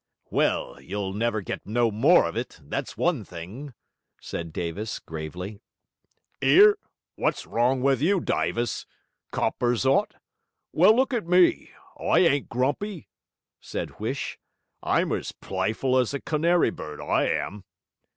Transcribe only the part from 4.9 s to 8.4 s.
gravely. ''Ere! wot's wrong with you,